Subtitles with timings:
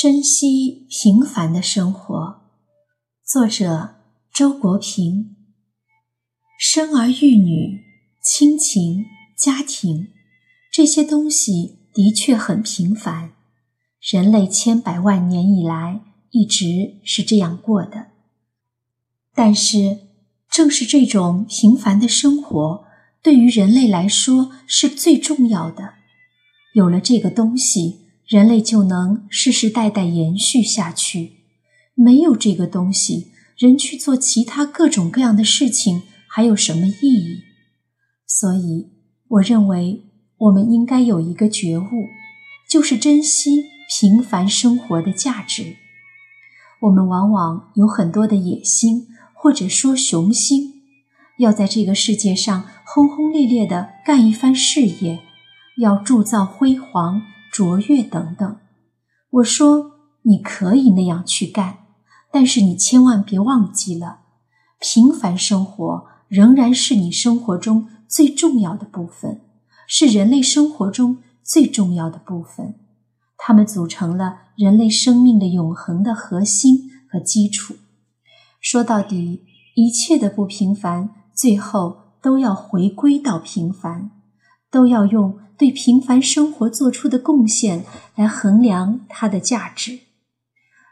[0.00, 2.40] 珍惜平凡的生活，
[3.22, 3.96] 作者
[4.32, 5.36] 周国平。
[6.58, 7.82] 生儿育女、
[8.24, 9.04] 亲情、
[9.36, 10.08] 家庭
[10.72, 13.32] 这些东西的确很平凡，
[14.10, 18.06] 人类千百万年以来一直是这样过的。
[19.34, 19.98] 但是，
[20.50, 22.84] 正是这种平凡的生活，
[23.22, 25.96] 对于人类来说是最重要的。
[26.72, 28.06] 有了这个东西。
[28.30, 31.32] 人类就能世世代代延续下去。
[31.96, 37.42] 没有这个东西，人去做其他各种各样的事情还有什么意义？
[38.24, 38.92] 所以，
[39.26, 40.04] 我认为
[40.38, 42.06] 我们应该有一个觉悟，
[42.68, 45.74] 就是珍惜平凡生活的价值。
[46.82, 50.74] 我们往往有很多的野心，或者说雄心，
[51.40, 55.18] 要在这个世界上轰轰烈烈地干一番事业，
[55.78, 57.22] 要铸造辉煌。
[57.50, 58.56] 卓越等等，
[59.30, 61.78] 我说你可以那样去干，
[62.32, 64.20] 但是你千万别忘记了，
[64.78, 69.40] 平凡生活仍然是你生活中最重要的部分，
[69.86, 72.76] 是人类生活中最重要的部分，
[73.36, 77.74] 它们组成了人类生命的永恒的核心和基础。
[78.60, 79.42] 说到底，
[79.74, 84.10] 一切的不平凡，最后都要回归到平凡，
[84.70, 85.38] 都要用。
[85.58, 87.84] 对平凡生活做出的贡献
[88.14, 89.98] 来衡量它的价值。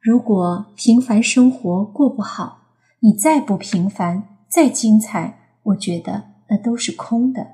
[0.00, 2.60] 如果平凡生活过不好，
[3.00, 7.48] 你再不平凡、再精彩，我觉得那都是空的，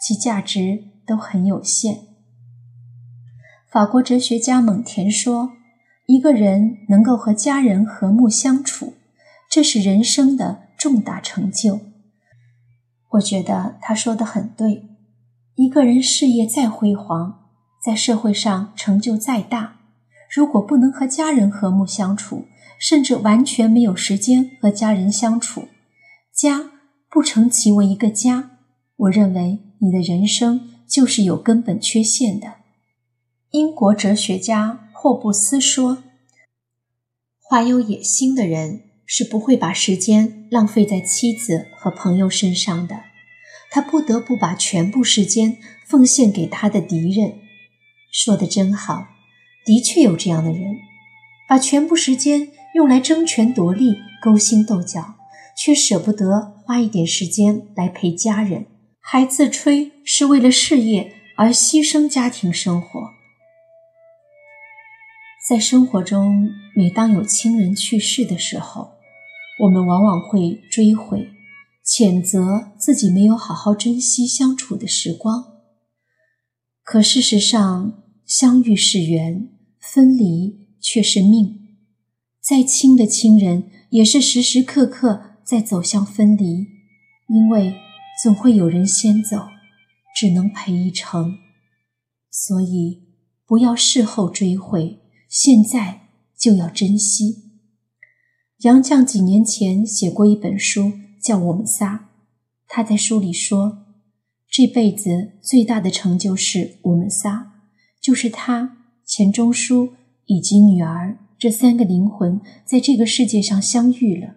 [0.00, 1.98] 其价值都很有限。
[3.68, 5.50] 法国哲学家蒙田说
[6.06, 8.94] ：“一个人能够和家人和睦相处，
[9.50, 11.80] 这是人生的重大成就。”
[13.14, 14.90] 我觉得他说的很对。
[15.56, 17.50] 一个人事业再辉煌，
[17.84, 19.80] 在社会上成就再大，
[20.30, 22.46] 如果不能和家人和睦相处，
[22.78, 25.68] 甚至完全没有时间和家人相处，
[26.34, 26.70] 家
[27.10, 28.52] 不成其为一个家，
[28.96, 32.54] 我认为你的人生就是有根本缺陷的。
[33.50, 36.02] 英国哲学家霍布斯说
[37.46, 43.02] ：“怀有野心的人是不会把时间浪费在妻子和朋友身上的。”
[43.74, 45.56] 他不得不把全部时间
[45.86, 47.38] 奉献给他的敌人，
[48.12, 49.06] 说的真好，
[49.64, 50.76] 的确有这样的人，
[51.48, 55.14] 把全部时间用来争权夺利、勾心斗角，
[55.56, 58.66] 却舍不得花一点时间来陪家人，
[59.00, 63.00] 还自吹是为了事业而牺牲家庭生活。
[65.48, 68.92] 在生活中，每当有亲人去世的时候，
[69.60, 71.30] 我们往往会追悔。
[71.84, 75.62] 谴责自己没有好好珍惜相处的时光，
[76.84, 79.50] 可事实上，相遇是缘，
[79.80, 81.58] 分离却是命。
[82.40, 86.68] 再亲的亲人，也是时时刻刻在走向分离，
[87.28, 87.74] 因为
[88.22, 89.48] 总会有人先走，
[90.14, 91.38] 只能陪一程。
[92.30, 93.02] 所以，
[93.44, 97.50] 不要事后追悔，现在就要珍惜。
[98.60, 100.92] 杨绛几年前写过一本书。
[101.22, 102.08] 叫我们仨，
[102.66, 103.86] 他在书里说，
[104.48, 107.52] 这辈子最大的成就是我们仨，
[108.00, 109.92] 就是他钱钟书
[110.26, 114.34] 以及女儿这三个灵魂在这个世界上相遇了。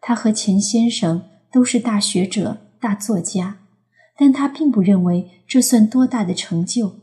[0.00, 3.58] 他和钱先生都是大学者、大作家，
[4.16, 7.00] 但他并不认为这算多大的成就，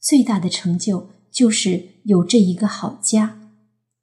[0.00, 3.38] 最大的成就就是有这一个好家。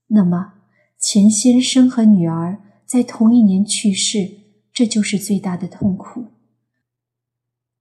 [0.08, 0.54] 那么，
[0.98, 2.62] 钱先生和女儿。
[2.90, 4.40] 在同一年去世，
[4.74, 6.30] 这就是最大的痛苦。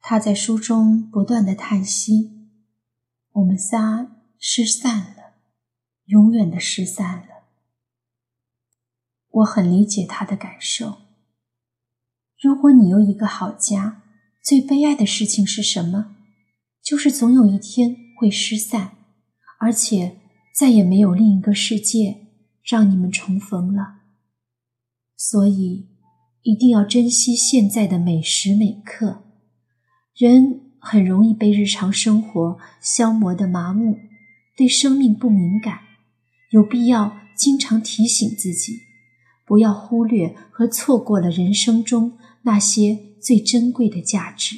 [0.00, 2.50] 他在书中不断的叹息
[3.32, 4.06] ：“我们仨
[4.38, 5.32] 失散了，
[6.04, 7.46] 永远的失散了。”
[9.40, 10.98] 我很理解他的感受。
[12.38, 14.02] 如果你有一个好家，
[14.44, 16.16] 最悲哀的事情是什么？
[16.82, 18.98] 就是总有一天会失散，
[19.58, 20.18] 而且
[20.54, 22.26] 再也没有另一个世界
[22.62, 23.97] 让你们重逢了。
[25.20, 25.88] 所以，
[26.42, 29.24] 一定要珍惜现在的每时每刻。
[30.16, 33.98] 人很容易被日常生活消磨的麻木，
[34.56, 35.80] 对生命不敏感。
[36.50, 38.78] 有必要经常提醒自己，
[39.44, 44.56] 不要忽略和错过了人生中那些最珍贵的价值。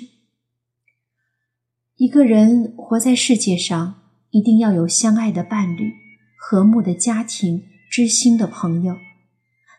[1.97, 5.95] 一个人活在世界上，一定要有相爱的伴侣、
[6.39, 8.97] 和睦的家庭、知心的朋友。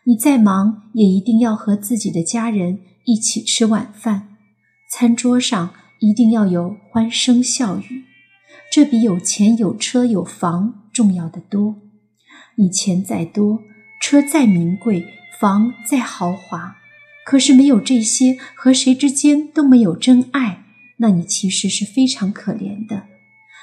[0.04, 4.36] 你再忙，也一定要和自己的家人一起吃晚饭，
[4.90, 8.02] 餐桌上一定要有欢声笑语，
[8.72, 11.76] 这比有钱有车有房重要的多。
[12.56, 13.60] 你钱再多，
[14.00, 15.06] 车再名贵，
[15.40, 16.76] 房再豪华，
[17.24, 20.64] 可是没有这些，和谁之间都没有真爱，
[20.96, 23.04] 那你其实是非常可怜的。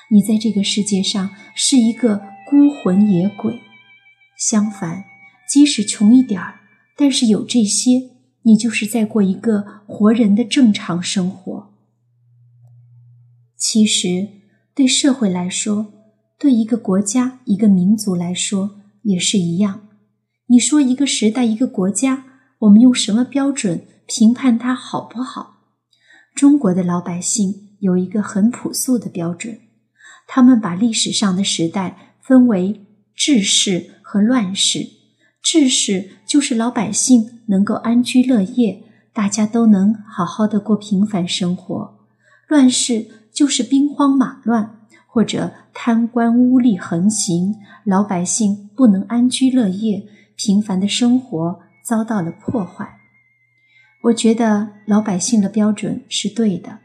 [0.09, 3.59] 你在这个世界上是一个孤魂野鬼。
[4.37, 5.03] 相反，
[5.49, 6.59] 即使穷一点儿，
[6.95, 8.11] 但是有这些，
[8.43, 11.73] 你就是在过一个活人的正常生活。
[13.57, 14.27] 其实，
[14.75, 15.91] 对社会来说，
[16.37, 19.87] 对一个国家、一个民族来说也是一样。
[20.45, 22.25] 你说一个时代、一个国家，
[22.59, 25.55] 我们用什么标准评判它好不好？
[26.35, 29.59] 中国的老百姓有一个很朴素的标准，
[30.27, 32.85] 他们把历史上的时代分为
[33.15, 34.98] 治世和乱世。
[35.41, 38.83] 治世就是老百姓能够安居乐业，
[39.13, 41.95] 大家都能好好的过平凡生活；
[42.47, 43.19] 乱世。
[43.31, 47.55] 就是兵荒马乱，或者贪官污吏横行，
[47.85, 52.97] 老百姓不能安居乐业，平凡的生活遭到了破坏。
[54.05, 56.79] 我觉得老百姓的标准是对的。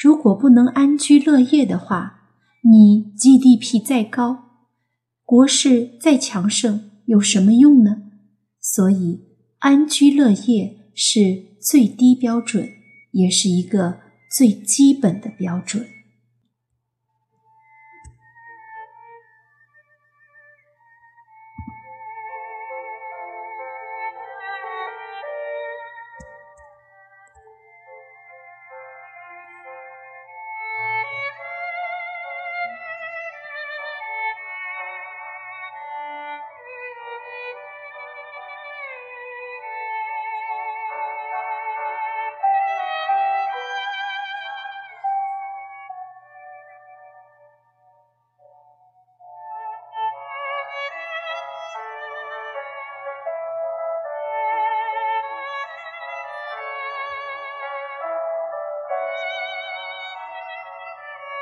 [0.00, 2.20] 如果不能安居乐业的话，
[2.62, 4.44] 你 GDP 再高，
[5.24, 8.02] 国势再强盛，有什么用呢？
[8.60, 9.18] 所以，
[9.58, 12.68] 安居乐业是最低标准，
[13.10, 13.98] 也是一个。
[14.30, 15.84] 最基本的标准。